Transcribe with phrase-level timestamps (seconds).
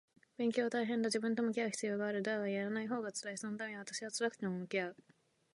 [0.35, 1.09] 勉強は大変だ。
[1.09, 2.23] 自分と向き合う必要がある。
[2.23, 3.37] だが、やらないほうが辛い。
[3.37, 4.95] そのため私は辛くても向き合う